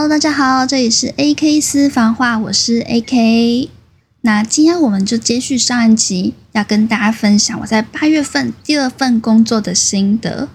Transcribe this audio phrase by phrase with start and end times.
[0.00, 3.68] Hello，大家好，这里是 AK 私房话，我是 AK。
[4.22, 10.48] 那今天我们就接续上一集，要跟大家分享我在八月份第二份工作的心得。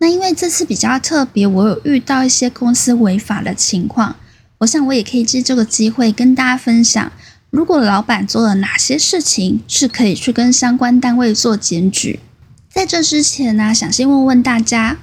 [0.00, 4.16] 那因为这次比较特别，我有遇到一些公司违法的情况，
[4.58, 7.10] 我想我也可以借这个机会跟大家分享，
[7.48, 12.20] 如果老板做了哪些事情，是可以去跟相关单位做检举。
[12.68, 14.98] 在这之前呢，想先问问大家。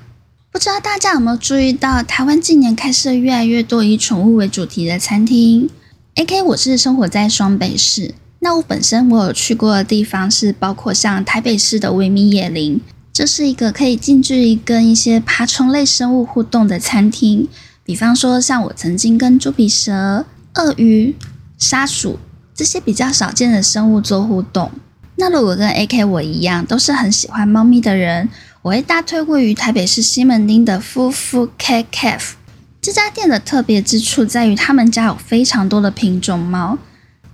[0.52, 5.70] 不知道大家有没有注意到，台湾近年开设越来越多以宠物为主题的餐厅。
[6.16, 6.42] A.K.
[6.42, 12.82] 我是生活在双北市，那我本身我有去过的地方是包括像台北市的维米野林，
[13.14, 17.48] 这是一个可以近距离跟一些爬虫类生物互动的餐厅。
[17.86, 21.16] 比方说，像我曾经跟猪鼻蛇、鳄鱼、
[21.58, 22.20] 沙鼠
[22.54, 24.70] 这些比较少见的生物做互动。
[25.16, 26.04] 那如果跟 A.K.
[26.04, 28.28] 我一样，都是很喜欢猫咪的人。
[28.64, 32.34] 我会大推位于台北市西门町的夫妇 Cat Cafe。
[32.80, 36.78] 这家店的特别之处在于，他们家有非常多的品种猫，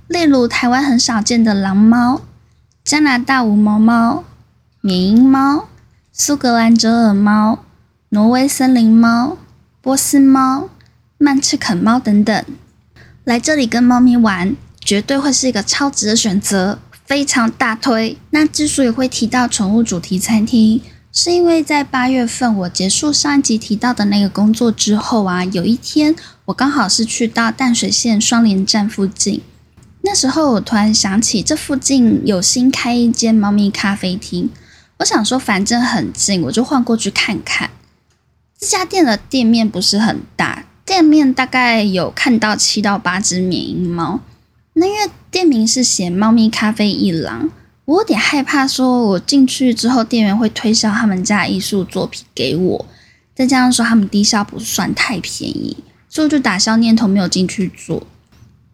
[0.07, 2.21] 例如台湾很少见的狼猫、
[2.85, 4.23] 加拿大无毛猫、
[4.79, 5.67] 缅因猫、
[6.13, 7.65] 苏格兰折耳猫、
[8.09, 9.37] 挪威森林猫、
[9.81, 10.69] 波斯猫、
[11.17, 12.45] 曼赤肯猫等等。
[13.25, 18.17] 来这里跟猫咪玩，绝对会是一个超值的选择，非常大推。
[18.29, 20.81] 那之所以会提到宠物主题餐厅，
[21.19, 26.15] 是因为在八月份我结束上一集提到的那个工作之后啊，有一天
[26.45, 29.41] 我刚好是去到淡水线双连站附近，
[30.01, 34.51] 那时候我突然想起这附近有新开一间猫咪咖啡厅，
[34.99, 37.71] 我想说反正很近，我就换过去看看。
[38.59, 44.19] 这家店的店面不是很大，店面大概有看到七到八只缅因猫，
[44.73, 47.49] 那因为店名是写猫咪咖啡一郎。
[47.87, 52.85] 我有点害怕，说我进去之后，店员会推销他们家艺术作品给我，
[53.33, 55.77] 再加上说他们低消不算太便宜，
[56.09, 58.05] 所以我就打消念头，没有进去做。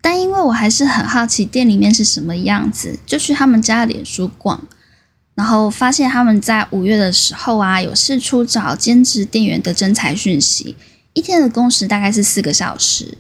[0.02, 4.60] 但因为我还是很好奇店里面是什么样子，就去他们家脸书逛，
[5.36, 10.76] 然后发现他们在五月的时候啊，有试出找兼职店员的征才讯息，
[11.14, 13.20] 一天的工时大概是四个小时。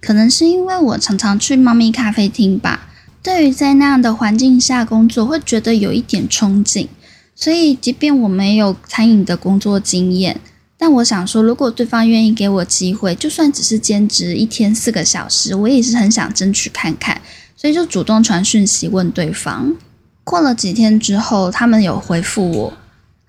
[0.00, 2.90] 可能是因为我常常去猫咪咖啡厅吧。
[3.22, 6.88] 对于在那样的环境下工作，会觉得有一点憧憬。
[7.34, 10.40] 所以，即便我没有餐饮的工作经验，
[10.76, 17.20] 但我想说，如果对方愿意给我机会，就算只是兼职一天四个小时，我也是很想争取看看。
[17.56, 19.76] 所以就主动传讯息问对方。
[20.24, 22.72] 过了几天之后，他们有回复我，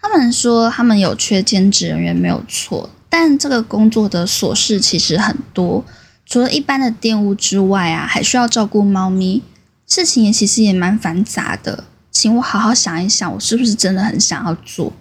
[0.02, 2.90] 他们说他们有缺兼职人员，没有错。
[3.10, 5.86] 但这个工作的琐事其实很多，
[6.26, 9.44] 除了一般的店务之外啊，还需要照顾猫咪。
[9.96, 14.92] 事情也其实也蛮繁杂的，请我好好想一想，我是不是真的很想要做？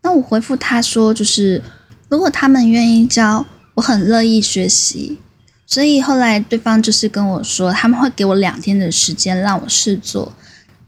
[0.00, 1.62] 那我回复他说，就是
[2.08, 5.18] 如果他们愿意教，我很乐意学习。
[5.66, 10.32] 所以后来对方就是跟我说，他们会给我两天的时间让我试做。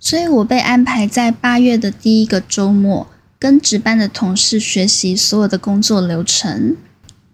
[0.01, 3.07] 所以我被安排在八月的第一个周末，
[3.39, 6.75] 跟值班的同事学习所有的工作流程。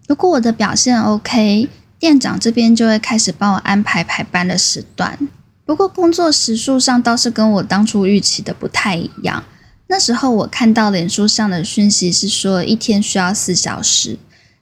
[0.09, 5.17] 如果我的表现 OK，店长这边就会开始帮我安排排班的时段。
[5.65, 9.43] 不过工作时数上倒是跟我当初预期的不太一样。
[9.87, 14.17] 那时候我看到脸书上的讯息是说一天需要四小时，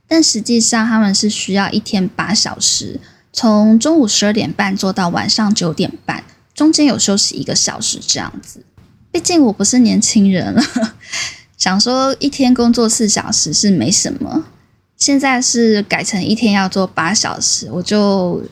[0.07, 2.99] 但实际上他们是需要一天八小时，
[3.31, 6.23] 从中午十二点半做到晚上九点半，
[6.53, 8.65] 中间有休息一个小时这样子。
[9.11, 10.63] 毕竟我不是年轻人了，
[11.57, 14.45] 想说一天工作四小时是没什么。
[14.97, 18.43] 现在是改成一天要做八小时，我就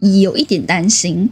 [0.00, 1.30] 有一点担心。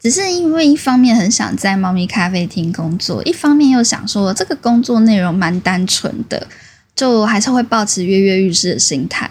[0.00, 6.46] 只是因为一方面很想在猫咪咖啡厅工作，一方面又想说这个工作内容蛮单纯的，
[6.96, 9.30] 就还是会保持跃跃欲试的心态。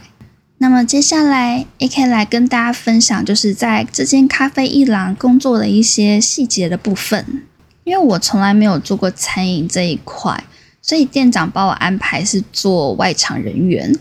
[0.59, 7.43] 那么接下来，A K 来跟大家分享，就是在这间咖啡一廊工作的一些细节的部分。
[7.85, 10.43] 因为我从来没有做过餐饮这一块，
[10.83, 13.97] 所以店长帮我安排是做外场人员。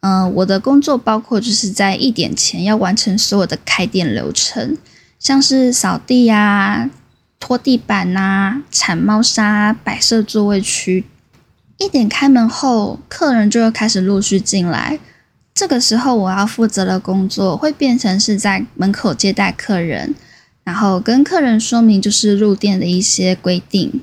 [0.00, 4.76] 嗯，我的工作包括就是在一点前要完成所有的开店流程。
[5.20, 6.88] 像是扫地呀、
[7.38, 11.04] 拖地板呐、铲猫砂、摆设座位区。
[11.76, 14.98] 一点开门后，客人就会开始陆续进来。
[15.52, 20.14] 这个时候，我要负责的工作会变成是在门口接待客人，
[20.64, 24.00] 然后跟客人说明就是入店的一些规定，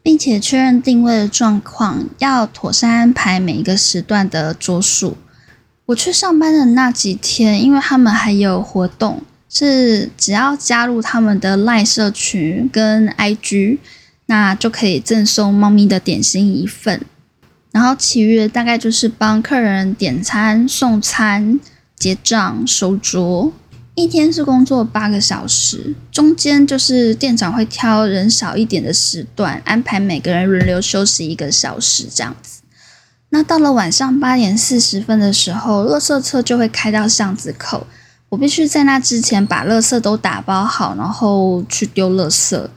[0.00, 5.16] 并且确认定位的状况，要妥善安排每一个时段的桌数。
[5.86, 9.22] 我去上班的那几天，因为他们还有活动。
[9.58, 13.78] 是只要加入他们的赖社群跟 IG，
[14.26, 17.00] 那就可以赠送猫咪的点心一份。
[17.72, 21.58] 然后其余的大概就是帮客人点餐、送餐，
[21.96, 23.50] 结账、收桌。
[23.94, 32.60] 一天是工作八个小时，中间就是店长会挑人少一点的时段，安排每个人轮流休息一个小时这样子。
[33.30, 37.86] 那到了晚上八点四十分的时候，垃圾车就会开到巷子口，
[38.28, 42.68] 我必须在那之前把垃圾都打包好，然后去丢垃圾。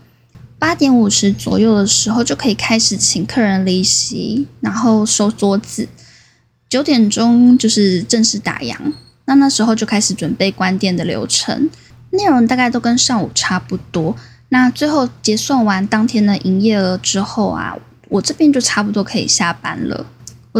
[0.59, 5.87] 八点五十左右的时候就可以开始请客人离席，然后收桌子。
[6.69, 8.75] 九点钟就是正式打烊。
[9.25, 11.69] 那那时候就开始准备关店的流程，
[12.11, 14.15] 内容大概都跟上午差不多。
[14.49, 17.75] 那最后结算完当天的营业额之后啊，
[18.09, 20.05] 我这边就差不多可以下班了。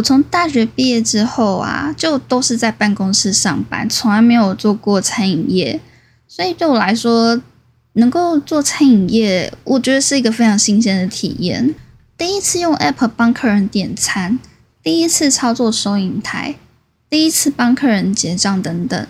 [0.00, 5.78] 我从大学毕业之后啊，就都是在办公室上班，从来没有做过餐饮业，
[6.26, 7.38] 所以对我来说，
[7.92, 11.74] 能够做餐饮业，我觉得是一个非常新鲜的体验。
[12.16, 14.38] 第一次用 App 帮客人点餐，
[14.82, 16.54] 第一次操作收银台。
[17.10, 19.06] 第一次帮客人结账等等，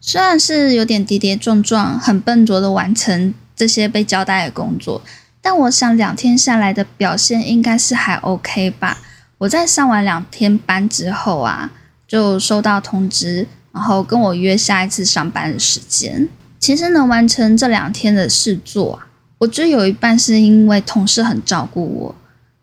[0.00, 5.00] 虽然是有点跌跌撞撞、很笨拙的完成这些被交代的工作，
[5.40, 8.98] 但我想两天下来的表现应该是还 OK 吧。
[9.38, 11.70] 我在上完两天班之后啊，
[12.06, 16.28] 就收到通知，然后跟我约下一次上班的时间。
[16.58, 19.06] 其实能完成这两天的事做啊，
[19.38, 22.14] 我觉得有一半是因为同事很照顾我。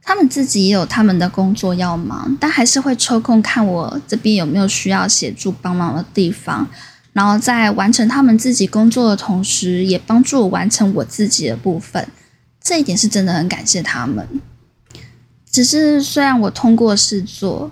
[0.07, 6.67] 他们自己也有他们的工作要忙，但还是会抽空看我这边有没有需要协助帮忙的地方，
[7.13, 12.07] 然后在完成他们自己工作的同时，也帮助我完成我自己的部分。
[12.61, 14.27] 这一点是真的很感谢他们。
[15.55, 17.71] 只是虽然我通过试做，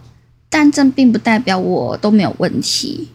[0.49, 3.09] 但这并不代表我都没有问题。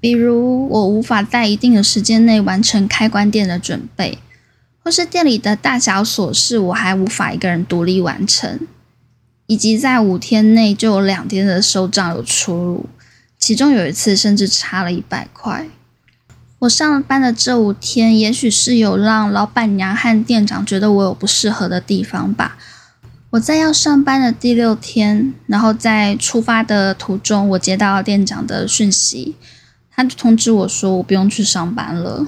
[0.00, 4.18] 比如我无法在一定的时间内完成开关店的准备。
[4.82, 8.58] 或是店里的大小琐事，我还无法一个人独立完成，
[9.46, 12.86] 以及在五天内就有两天的收账有出入，
[13.38, 15.68] 其中有一次甚至差了一百块。
[16.58, 22.58] 我上班的这五天，也许是有让老板娘和店长觉得我有不适合的地方吧。
[23.30, 29.36] 我在要上班的第六天，然后在出发的途中，我接到店长的讯息，
[29.88, 32.26] 他就通知我说我不用去上班了。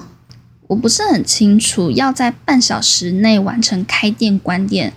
[0.67, 4.93] 我不是很清楚，要在半小时内完成开店关店，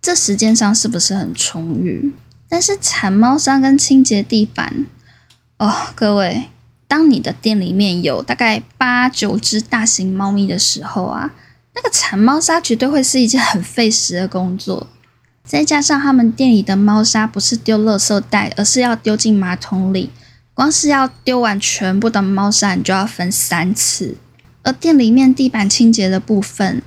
[0.00, 2.14] 这时间上是不是很充裕？
[2.48, 4.86] 但是铲猫砂跟清洁地板，
[5.58, 6.44] 哦，各位，
[6.86, 11.34] 当你的店里面有大概八九只大型猫咪的时候啊，
[11.74, 14.86] 那个铲猫砂绝对会是一件很费时的工作。
[15.48, 20.10] 再加上他们店里的猫砂不是丢垃圾袋，而是要丢进马桶里，
[20.52, 24.18] 光是要丢完全部的猫砂，你就要分三次。
[24.62, 26.82] 而店里面地板清洁的部分，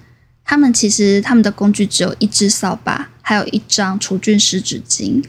[0.46, 5.24] 他们其实他们的工具只有一支扫把，还有一张除菌湿纸巾。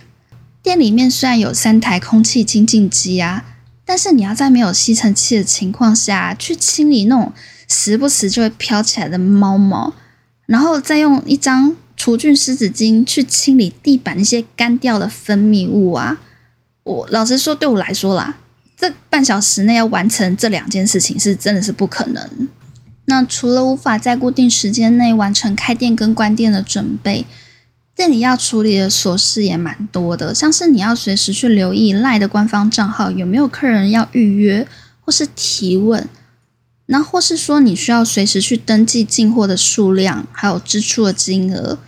[0.63, 3.47] 店里面虽然有三台空气清净机啊，
[3.87, 7.33] 但是你要在没有吸尘器的情况下去清理那种
[7.67, 9.95] 时不时就会飘起来的猫毛，
[10.45, 16.19] 然后再用一张除菌湿纸巾去清理地板那些干掉的分泌物啊，
[16.83, 18.39] 我老实说，对我来说啦。
[18.77, 22.49] 这半小时内要完成这两件事情是真的是不可能。
[23.05, 27.25] 那除了无法在固定时间内完成开店跟关店的准备，
[27.95, 34.67] 店里要处理的琐事也蛮多的，像是你要随时去留意赖的官方账号有没有客人要预约
[35.03, 36.09] 或是提问，
[36.87, 41.79] 那或是说你需要随时去登记进货的数量，还有支出的金额，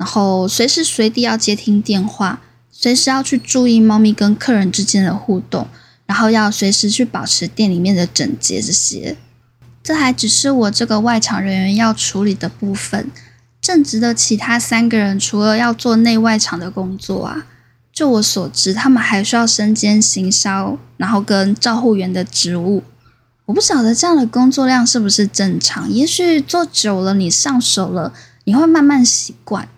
[0.00, 2.40] 然后随时随地要接听电话，
[2.70, 5.68] 随时要去注意猫咪跟客人之间的互动。
[6.06, 9.16] 然后要随时去保持店里面的整洁，这些，
[9.80, 13.12] 这还只是我这个外场人员要处理的部分。
[13.60, 17.46] 正职的其他三个人，除了要做内外场的工作啊，
[17.92, 22.82] 就我所知，他们还需要身兼行销，然后跟照护员的职务。
[23.44, 29.68] 我不晓得这样的工作量是不是正常，也许做久了你上手了，你会慢慢习惯。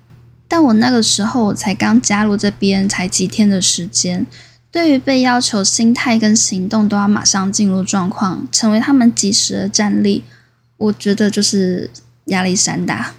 [0.52, 4.26] 但我那个时候我才刚加入这边，才几天的时间。
[4.70, 10.24] 对于被要求心态跟行动都要马上进入状况，成为他们及时的战力，
[10.76, 11.88] 我觉得就是
[12.26, 13.14] 压力山大。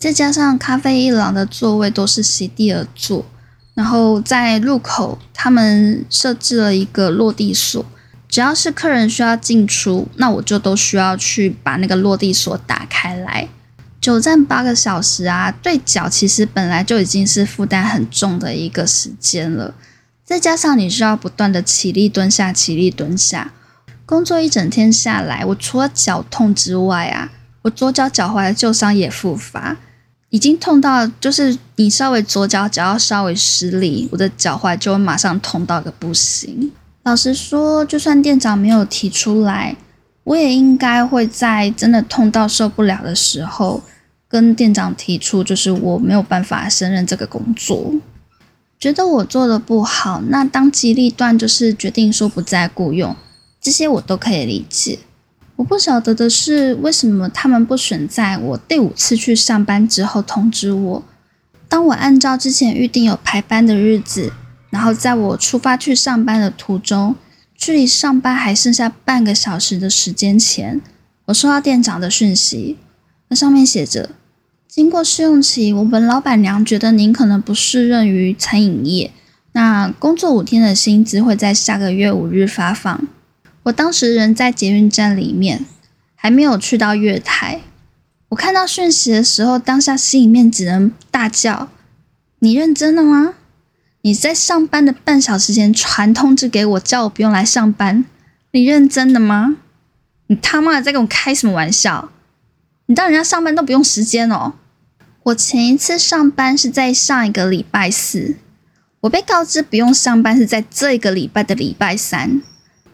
[0.00, 3.24] 再加上咖啡一郎的座位都是席地而坐，
[3.74, 7.86] 然后在入口他们设置了一个落地锁，
[8.28, 13.48] 只要是客人需要进出，那我就都需要去把那个落地锁打开来。
[14.00, 19.74] 久站八个小时啊，对脚其实本来就已经是负担很重的一个时间了。
[20.24, 23.52] 再加上你需要不断的起立蹲下，起立蹲下，
[24.06, 29.76] 工作一整天下来，我除了脚痛之外啊，我左脚脚踝的旧伤也复发，
[30.30, 36.70] 已经痛到就是你稍微左脚脚要稍微失力，我的脚踝就会马上痛到个不行。
[37.04, 39.76] 老实说，就算店长没有提出来，
[40.28, 43.82] 我也应该会在真的痛到受不了的时候，
[44.28, 47.94] 跟店长提出，就是我没有办法胜任这个工作，
[48.78, 53.16] 觉得我做的不好，那当机立断就是决定说不再雇佣，
[53.58, 54.98] 这些我都可以理解。
[55.56, 61.02] 我不晓得的是，为什么他们不选在我第五次去上班之后通知我？
[61.70, 64.32] 当我按照之前预定有排班的日子。
[64.70, 67.16] 然后在我出发去上班的途中，
[67.58, 70.80] 距离上班还剩下半个小时的时间前，
[71.24, 72.78] 我收到店长的讯息，
[73.26, 74.10] 那上面写着：
[74.68, 79.10] 经过试用期，我们老板娘觉得您可能不适任于餐饮业，
[79.52, 83.08] 那工作五天的薪资会在下个月五日发放。
[83.64, 85.66] 我当时人在捷运站里面，
[86.14, 87.60] 还没有去到月台。
[88.28, 91.68] 我看到讯息的时候，当下心里面只能大叫：
[92.38, 93.34] 你认真的吗？
[94.02, 98.04] 你在上班的半小时前传通知给我，叫我不用来上班，
[98.52, 99.56] 你认真的吗？
[100.28, 102.10] 你他妈的在跟我开什么玩笑？
[102.86, 104.54] 你当人家上班都不用时间哦。
[105.24, 108.36] 我前一次上班是在上一个礼拜四，
[109.00, 112.40] 我被告知不用上班是在这个礼拜的礼拜三，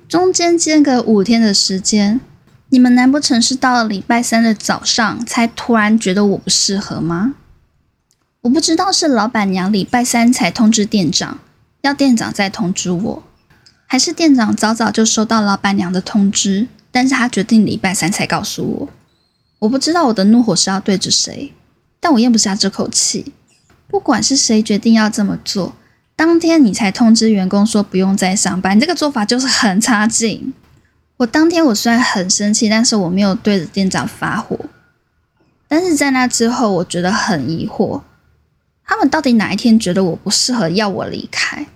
[0.09, 2.21] 中间间隔五天的时间，
[2.71, 7.35] 你们难不成是到了礼拜三的早上才突然觉得我不适合吗？
[8.45, 11.39] 我不知道是老板娘礼拜三才通知店长，
[11.81, 13.23] 要店长再通知我，
[13.87, 18.89] 还是店长早早就收到老板娘的通知，但是他决定礼拜三才告诉我。
[19.61, 21.55] 我不知道我的怒火是要对着谁，
[21.99, 23.33] 但我咽不下这口气。
[23.89, 25.75] 不管是谁决定要这么做，
[26.15, 30.53] 当天你才通知员工说不用再上班，这个做法就是很差劲。
[31.17, 34.59] 我当天我虽然很生气，但是我没有对着店长发火。
[35.67, 38.03] 但是在那之后，我觉得很疑惑。
[38.87, 41.67] 他们到底哪一天觉得我不适合要我离开？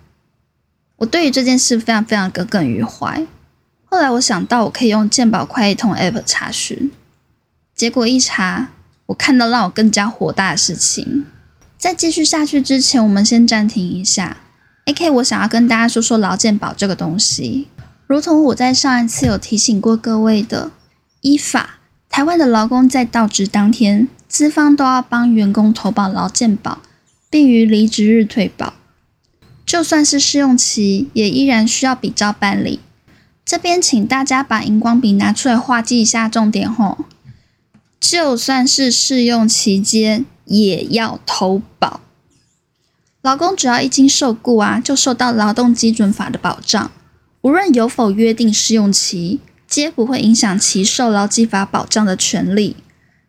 [0.97, 3.27] 我对于这件事非常非常耿耿于怀。
[3.85, 6.91] 后来我想到我可以用健保快一通 App 查询，
[7.75, 8.69] 结果一查，
[9.07, 11.25] 我看到让我更加火大的事情。
[11.79, 14.37] 在继续下去之前，我们先暂停一下。
[14.87, 17.69] AK，我想要跟大家说说劳健保这个东西。
[18.07, 20.73] 如同我在上一次有提醒过各位的，
[21.21, 26.81] 依法，台湾的劳工在到职当天，资方都要帮员工投保劳健保。
[27.31, 28.75] 并于离职日退保，
[29.67, 32.81] 就算是试用期，也依然需要比照办理。
[33.45, 37.05] 这边请大家把荧光笔拿出来画记一下重点吼。
[38.01, 42.01] 就算是试用期间，也要投保。
[43.23, 46.91] 劳工只要一经受雇啊，就受到劳动基准法的保障，
[47.43, 52.77] 无论有否约定试用期，皆不会影响其受劳基法保障的权利。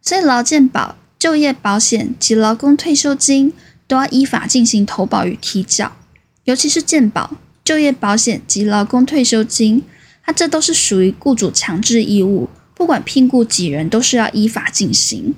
[0.01, 3.53] 所以劳健保、就业保险及劳工退休金。
[3.89, 5.91] 都要依法进行投保与提缴，
[6.43, 7.31] 尤其是健保、
[7.63, 9.81] 就业保险及劳工退休金，
[10.23, 15.33] 它这都是属于雇主强制义务，不管聘雇几人，都是要依法进行。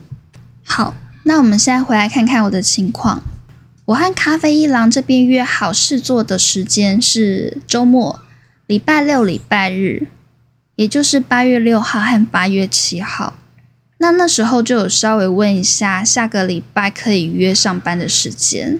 [0.65, 0.93] 好，
[1.23, 3.23] 那我们现在回来看看我的情况。
[3.85, 8.19] 我和咖啡一郎这边约好试做的时间是周末，
[8.67, 10.07] 礼拜六、礼拜日，
[10.75, 13.33] 也就是八月六号和八月七号。
[14.01, 18.79] 那那时候就有稍微问一下下个礼拜可以约上班的时间。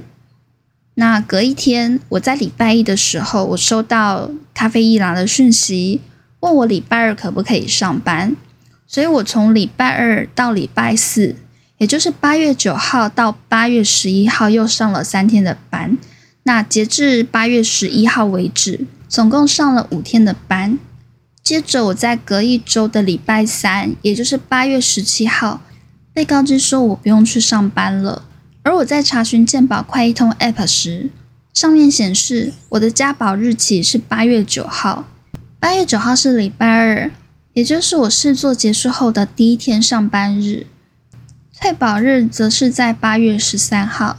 [0.96, 6.02] 那隔一天，我在礼拜一的时候，我收到咖啡一郎的讯息，
[6.40, 8.36] 问我礼拜二可不可以上班。
[8.88, 11.36] 所以我从礼拜二到礼拜四，
[11.78, 16.00] 也就是八月九号到八月十一号，又上了三天的班。
[16.44, 20.80] 那截至八月十一号为止，总共上了五天的班。
[21.44, 25.62] 接着，我在隔一周的礼拜三，也就是八月十七号，
[26.14, 28.24] 被告知说我不用去上班了。
[28.64, 31.10] 而我在查询健保快一通 App 时，
[31.54, 35.06] 上面显示我的加保日期是八月九号。
[35.60, 37.12] 八月九号是礼拜二，
[37.54, 40.68] 也就是我试做结束后的第一天上班日。
[41.60, 44.18] 退保日则是在八月十三号，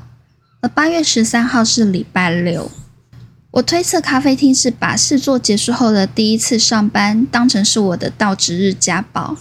[0.60, 2.70] 而八月十三号是礼拜六。
[3.52, 9.36] 我推测咖啡厅是把试做结束后的第一次上班当成是我的到职日加保，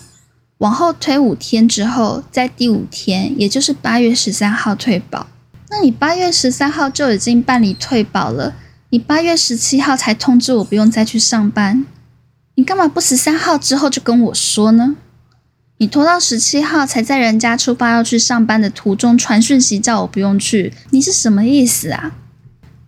[0.58, 5.28] 往后推五天之后，在第五天，也就是八月十三号退保。
[5.70, 8.54] 那你八月十三号就已经办理退保了，
[8.90, 11.86] 你八月十七号才通知我不用再去上班，
[12.56, 14.98] 你干嘛不十三号之后就跟我说呢？
[15.78, 22.18] 你拖到十七号才在人家出发要去上班的途中传讯息叫我不用去，你是什么意思啊？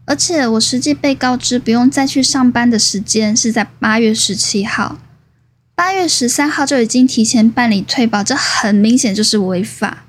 [0.05, 4.97] 而且我实际被告知不用再去上班的时间是在八月十七号，
[5.75, 10.05] 八月十三号就已经提前办理退保，这很明显就是违法。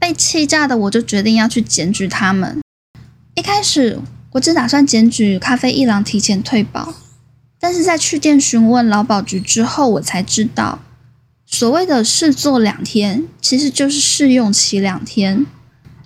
[0.00, 2.60] 被气炸的我就决定要去检举他们。
[3.34, 4.00] 一开始
[4.32, 6.94] 我只打算检举咖啡一郎提前退保，
[7.60, 10.80] 但是在去店询问劳保局之后，我才知道，
[11.46, 15.46] 所谓的试做两天，其实就是试用期两天。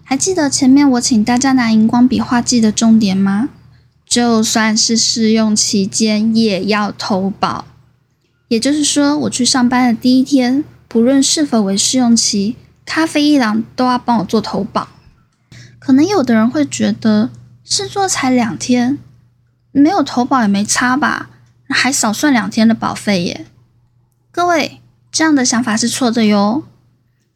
[0.05, 3.49] 还记得前面我请大家拿荧光笔画记的重点吗？
[4.05, 7.65] 就算是试用期间，也要投保。
[8.49, 14.89] 也就是说，我去上班的第一天，不论是否为试用期，咖啡一郎都要帮我做投保。
[15.79, 17.31] 可能有的人会觉得，
[17.65, 18.99] 试做才两天，
[19.71, 21.31] 没有投保也没差吧？
[21.71, 23.47] 还少算两天的保费耶。
[24.31, 26.65] 各位，这样的想法是错的哟。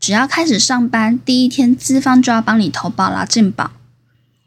[0.06, 3.72] 只要开始上班第一天，资方就要帮你投保劳健保。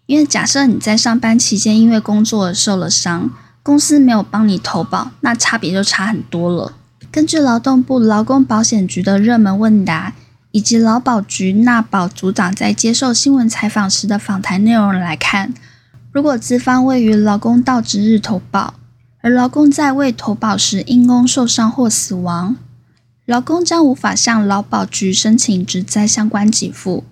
[0.05, 3.29] 因为假设你在上班期间因为工作而受了伤，
[3.61, 6.71] 公司没有帮你投保，那差别就差很多了。
[7.11, 10.13] 根据劳动部劳工保险局的热门问答，
[10.51, 15.53] 以及劳保局纳保组长在接受新闻采访时的访谈内容来看，
[16.13, 18.75] 如果资方位于劳工到职日投保，
[19.19, 22.55] 而劳工在未投保时因工受伤或死亡，
[23.29, 27.03] 劳工将无法向劳保局申请职灾相关给付。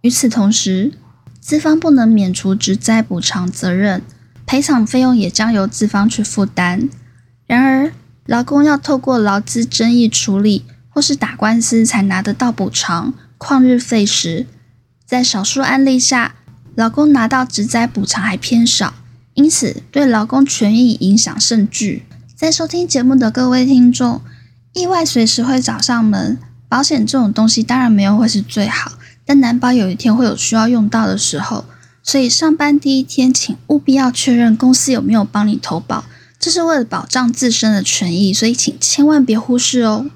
[0.00, 0.92] 与此同时，
[1.40, 4.00] 资方不能免除职灾补偿责任，
[4.46, 6.88] 赔偿费用也将由资方去负担。
[7.48, 7.90] 然而，
[8.26, 14.46] 劳工要透过劳资争议处理或是打官司才拿得到补偿旷日费时，
[15.04, 16.36] 在少数案例下，
[16.76, 18.94] 劳工拿到职灾补偿还偏少，
[19.34, 22.04] 因此对劳工权益影响甚巨。
[22.36, 24.22] 在收听节目的各位听众，
[24.72, 28.92] 意外随时会找上门，保险这种东西当然没有会是最好。
[29.26, 31.64] 但难保有一天会有需要用到的时候，
[32.02, 36.04] 所以上班第一天，请务必要确认公司有没有帮你投保，
[36.38, 40.06] 这是为了保障自身的权益，所以请千万别忽视哦。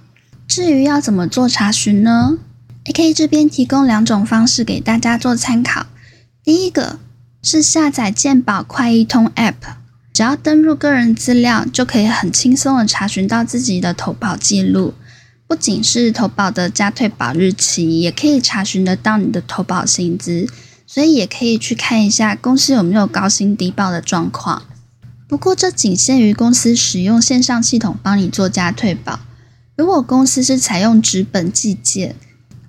[0.49, 2.38] 至于要怎么做查询呢
[2.87, 5.87] ？AK 这边提供两种方式给大家做参考。
[6.42, 6.99] 第一个
[7.42, 9.54] 是下载健保快易通 App，
[10.14, 14.94] 只要登入个人资料，就可以很轻松的查询到自己的投保记录。
[15.49, 20.48] 不仅是投保的加退保日期，也可以查询得到你的投保薪资，
[20.87, 24.62] 所以也可以去看一下公司有没有高薪低保的状况。
[25.27, 29.18] 不过这仅限于公司使用线上系统帮你做加退保。
[29.77, 32.14] 如果公司是采用纸本寄件，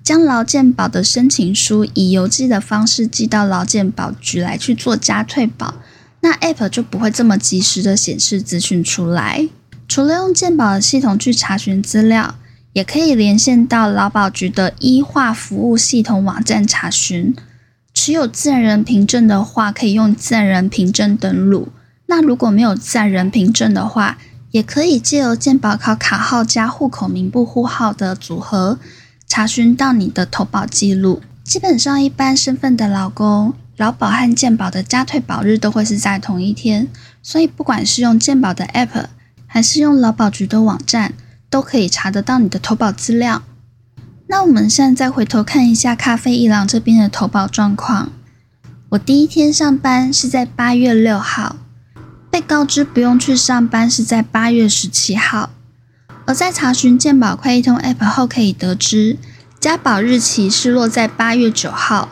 [0.02, 5.76] 将劳健保的申请书以邮寄的方式寄到劳健保局来去做加退保，
[6.26, 9.48] 那 App 就不会这么及时的显示资讯出来。
[9.86, 12.34] 除了用健保的系统去查询资料。
[12.72, 17.34] 也可以连线到劳保局的医化服务系统网站查询。
[17.94, 21.68] 持有自然人凭证的话，可以用自然人凭证登录。
[22.04, 24.18] 那如果没有自然人凭证的话，
[24.50, 28.78] 也可以借由健保卡卡号加户口名簿户号的组合，
[29.26, 31.22] 查询到你的投保记录。
[31.42, 36.88] 基本上，一般身份的劳工，劳保和健保的加退保日都会是在同一天，
[37.22, 39.06] 所以不管是用健保的 App，
[39.46, 41.12] 还是用劳保局的网站。
[41.48, 43.44] 都可以查得到你的投保资料。
[44.26, 48.10] 那我们现在再回头看一下咖啡一郎这边的投保状况。
[48.90, 51.56] 我第一天上班是在八月六号，
[52.30, 55.50] 被告知不用去上班是在八月十七号。
[56.26, 59.16] 而在查询健保快易通 App 后，可以得知
[59.60, 62.08] 加保日期是落在八月九号，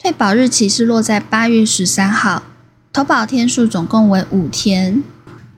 [0.00, 2.44] 退保日期是落在八月十三号，
[2.92, 5.02] 投保天数总共为五天。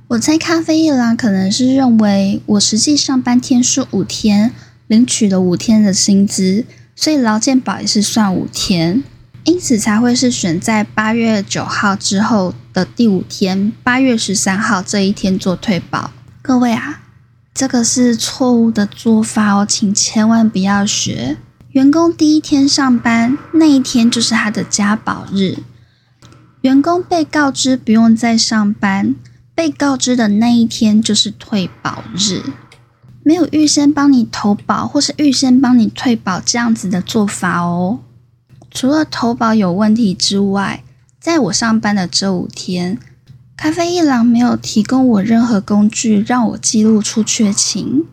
[0.08, 4.54] 我猜咖啡一郎可能是认为我实际上班天数五天，
[4.86, 6.64] 领取了五天的薪资，
[6.96, 9.04] 所以劳健保也是算五天，
[9.44, 16.12] 因此才会是选在八月九号之后的第五天，八月十三号这一天做退保。
[16.40, 17.02] 各位啊，
[17.52, 21.36] 这个是错误的做法哦，请千万不要学。
[21.72, 25.58] 员工第一天上班那一天就是他的加保日，
[26.62, 29.14] 员工被告知不用再上班。
[29.54, 32.42] 被告知的那一天就是退保日，
[33.22, 38.00] 没有预先帮你投保或是预先帮你退保这样子的做法哦。
[38.70, 40.82] 除了投保有问题之外，
[41.20, 42.98] 在我上班的这五天，
[43.54, 48.06] 咖啡一郎没有提供我任何工具让我记录出缺勤，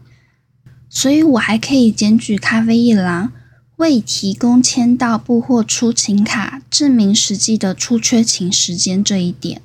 [0.89, 3.31] 所以我还可以检举咖啡一郎
[3.77, 9.61] 未提供签到簿或出勤卡证明实际的出缺勤时间这一点。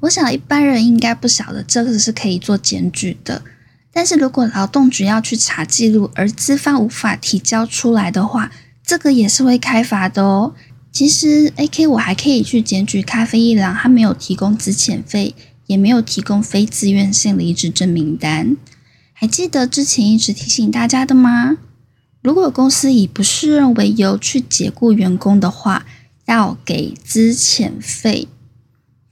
[0.00, 3.42] 我想一般人应该不晓得这个是可以做检举的，
[3.90, 8.52] 但是如果劳动局要去查记录，而资方无法提交出来的话，
[8.84, 10.54] 这个也是会开罚的哦。
[10.92, 15.34] 其实，AK 我还可以去检举咖啡一郎，他没有提供资遣费，
[15.66, 18.56] 也没有提供非自愿性离职证明单。
[19.14, 21.56] 还记得之前一直提醒大家的吗？
[22.26, 25.86] 如果公司以不适任为由去解雇员工的话，
[26.24, 28.26] 要给资遣费。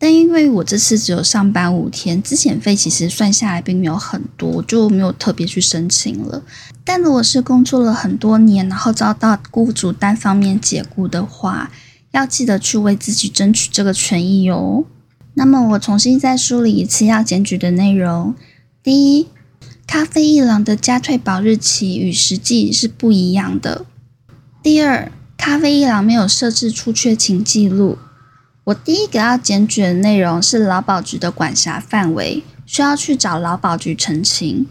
[0.00, 6.42] 但因为我这次只有上班五天，资遣费其实算下来并没有很多，就没有特别去申请了。
[6.83, 11.70] 但如果是工作了很多年，然后遭到雇主单方面解雇的话，
[12.11, 14.85] 要记得去为自己争取这个权益哟。
[15.35, 18.35] 那么我重新再梳理一次要检举的内容：
[18.83, 19.29] 第一，
[19.87, 23.85] 咖啡一郎的加退保日期与实际是不一样的；
[24.62, 27.99] 第二，咖啡一郎没有设置出缺勤记录。
[28.64, 34.66] 我第一个要检举的内容是劳保局的管辖范围，需要去找劳保局澄清。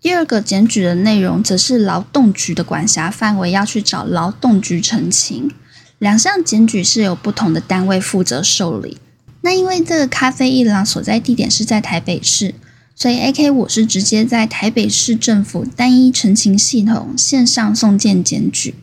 [0.00, 5.50] 第二个检举的内容则是劳动局的管辖范围，要去找劳动局澄清。
[5.98, 8.98] 两项检举是由不同的单位负责受理。
[9.40, 12.54] 那因为这个咖啡一郎所在地点是在台北市，
[12.98, 18.74] 所以 AK 我是直接在台北市政府单一澄清系统线上送件检举。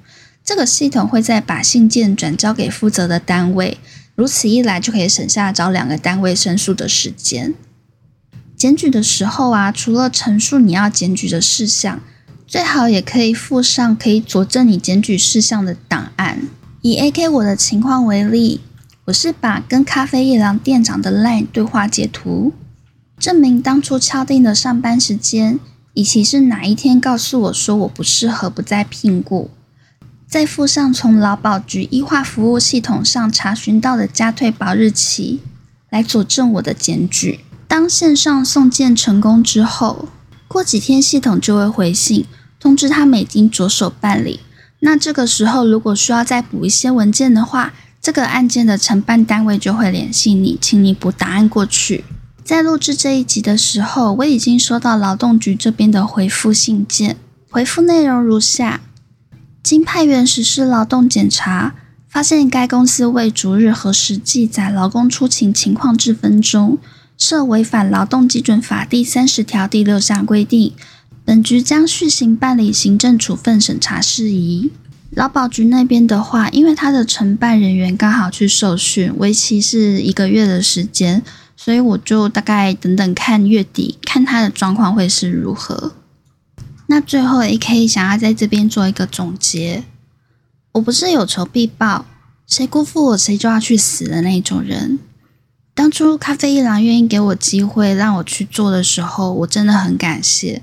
[0.46, 3.80] 这个系统会再把信件转交给负责的单位。
[4.14, 7.56] 如此一来，就可以省下找两个单位申诉的时间。
[8.56, 12.00] 检举的时候啊，除了陈述你要检举的事项，
[12.46, 16.48] 最好也可以附上可以佐证你检举事项的档案。
[16.84, 18.62] 以 AK 我的情况为例，
[19.06, 22.54] 我是把跟咖啡夜郎店长的 LINE 对话截图，
[23.24, 25.58] 证明当初敲定的上班时间，
[25.94, 29.50] 以及是哪一天告诉我说我不适合不再聘雇。
[30.28, 35.40] 再附上从劳保局医化服务系统上查询到的加退保日期，
[35.90, 37.40] 来佐证我的检举。
[37.66, 40.10] 当线上送件成功之后，
[40.50, 42.26] 过几天系统就会回信
[42.60, 44.42] 通知他们已经着手办理。
[44.82, 52.04] 那这个时候如果需要再补一些文件的话，这个案件的承办单位就会联系你，请你补答案过去。
[52.44, 57.16] 在录制这一集的时候，我已经收到劳动局这边的回复信件，
[57.50, 58.82] 回复内容如下。
[59.64, 61.74] 经派员实施劳动检查，
[62.10, 66.78] 发现该公司未逐日核实记载劳工出勤情况之分钟，
[67.18, 70.74] 涉违反劳动基准法第三十条第六项规定，
[71.24, 74.72] 本局将续行办理行政处分审查事宜。
[75.12, 81.24] 劳保局那边的话，因为他的承办人员刚好去受训，为期是一个月的时间，
[81.64, 85.94] 所以我就大概等等看月底，看他的状况会是如何。
[86.88, 89.86] 那最后，AK 想要在这边做一个总结。
[90.74, 92.06] 我不是有仇必报，
[92.46, 95.00] 谁辜负我谁就要去死的那种人。
[95.74, 100.62] 当初咖啡一郎愿意给我机会让我去做的时候，我真的很感谢。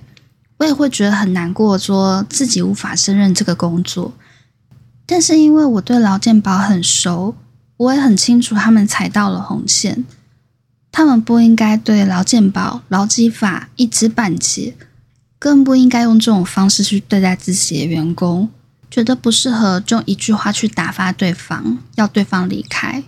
[0.59, 4.13] 我也会觉得很难过，说自己无法胜任这个工作。
[5.07, 7.35] 但是因为我对劳健保很熟，
[7.79, 10.05] 我也很清楚他们踩到了红线，
[10.93, 14.75] 他们不应该对劳健保、劳基法一知半解。
[15.39, 18.51] 更不应该用这种方式去对待自己的员工，
[18.91, 23.03] 觉得不适合就用一句话去打发对方，要对方离开。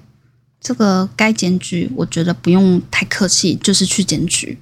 [0.58, 4.58] 这个该检举，我觉得不用太客气，就是去检举。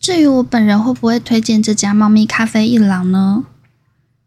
[0.00, 3.44] 至于我本人会不会推荐这家猫咪咖啡一郎呢？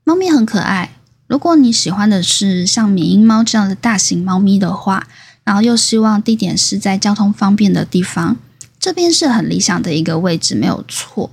[0.06, 0.96] 猫咪很可爱，
[1.28, 5.06] 如果你喜欢的是像缅因猫这样的大型猫咪的话，
[5.44, 8.38] 然后又希望地点是在交通方便的地方，
[8.80, 11.32] 这边是很理想的一个位置，没有错。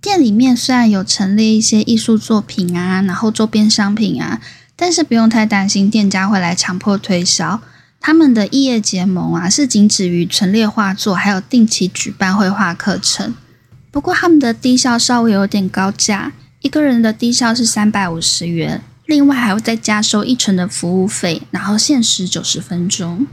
[0.00, 4.40] 店里面虽然有陈列一些艺术作品啊，然后周边商品啊，
[4.76, 7.60] 但是不用太担心店家会来强迫推销。
[8.00, 13.34] 他们的异业结盟啊，是仅止于陈列画作，还有定期举办绘画课程。
[13.90, 23.26] 不过他们的低消稍微有点高价，一个人的低消是三百五十元，另外还会再加收一成的服务费，然后限时九十分钟，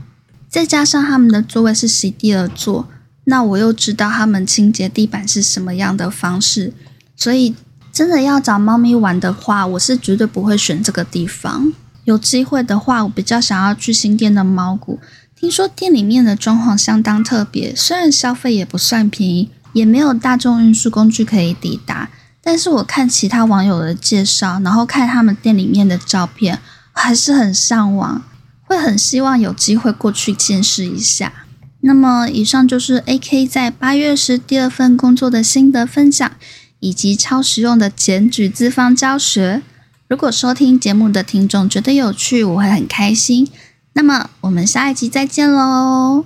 [0.48, 2.88] 再加上他们的座位是席地而坐。
[3.24, 6.72] 那我又知道他们清洁地板是什么样的方式，
[7.14, 7.54] 所以
[7.92, 11.70] 真的要找猫咪玩的话，我是绝对不会选这个地方。
[12.04, 14.98] 有机会的话，我比较想要去新店的猫谷。
[15.38, 22.08] 听说店里面的装潢相当特别，虽然消费也不算便宜，也没有大众运输工具可以抵达，
[22.48, 26.60] 但是我看其他网友的介绍，然后看他们店里面的照片，
[26.92, 28.22] 还是很向往，
[28.62, 31.32] 会很希望有机会过去见识一下。
[31.80, 36.30] 那么，以上就是 AK 在八月时第二份工作的心得分享，
[36.78, 39.62] 以及超实用的检举资方教学。
[40.06, 43.50] 如果收听节目的听众觉得有趣，我会很开心。
[43.94, 46.24] 那么，我们下一集再见喽！